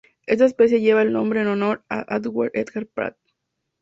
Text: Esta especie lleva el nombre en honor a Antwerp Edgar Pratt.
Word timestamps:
Esta 0.25 0.45
especie 0.45 0.81
lleva 0.81 1.03
el 1.03 1.13
nombre 1.13 1.41
en 1.41 1.47
honor 1.47 1.85
a 1.87 2.15
Antwerp 2.15 2.55
Edgar 2.55 2.87
Pratt. 2.87 3.17